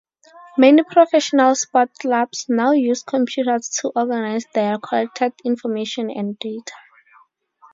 Many 0.57 0.81
professional 0.81 1.53
sport 1.53 1.91
clubs 1.99 2.47
now 2.49 2.71
use 2.71 3.03
computers 3.03 3.69
to 3.81 3.89
organize 3.95 4.45
their 4.51 4.79
collected 4.79 5.33
information 5.45 6.09
and 6.09 6.39
data. 6.39 6.73